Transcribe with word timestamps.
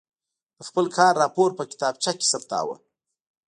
د 0.57 0.59
خپل 0.69 0.85
کار 0.97 1.13
راپور 1.23 1.49
په 1.57 1.63
کتابچه 1.71 2.11
کې 2.19 2.25
ثبتاوه. 2.33 2.75